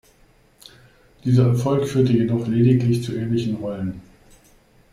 Dieser 1.23 1.49
Erfolg 1.49 1.87
führte 1.87 2.11
jedoch 2.13 2.47
lediglich 2.47 3.03
zu 3.03 3.15
ähnlichen 3.15 3.53
Rollen. 3.57 4.01